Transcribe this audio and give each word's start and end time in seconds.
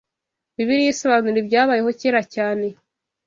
Bibiliya 0.55 0.91
isobanura 0.93 1.37
ibyabayeho 1.43 1.89
kera 1.99 2.21
cyane 2.35 2.67